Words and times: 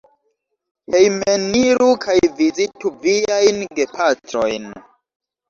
Hejmeniru 0.95 1.89
kaj 2.07 2.15
vizitu 2.39 2.93
viajn 3.05 3.61
gepatrojn. 3.83 4.69